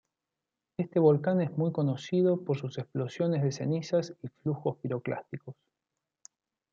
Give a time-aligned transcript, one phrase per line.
[0.77, 5.55] Este volcán es muy conocido por sus explosiones de cenizas y flujos piroclásticos.